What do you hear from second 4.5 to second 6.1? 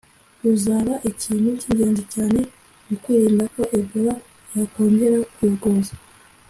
yokongera kuyogoza